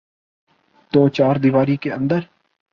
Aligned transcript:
توچاردیواری 0.93 1.75
کے 1.75 1.93
اندر۔ 1.93 2.19